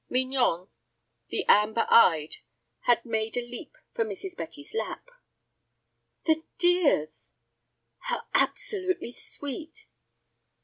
[0.09, 0.67] Mignon,
[1.27, 2.37] the amber eyed,
[2.87, 4.35] had made a leap for Mrs.
[4.35, 5.11] Betty's lap.
[6.25, 7.29] "The dears!"
[7.99, 9.85] "How absolutely sweet!"